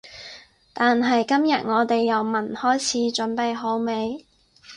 [0.73, 4.25] 但係今日我哋由聞開始，準備好未？